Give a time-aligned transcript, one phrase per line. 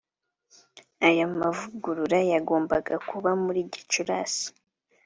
[1.07, 4.45] Aya mavugurura yagombaga kuba muri Gicurasi